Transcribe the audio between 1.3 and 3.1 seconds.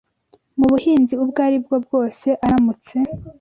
ari bwo bwose aramutse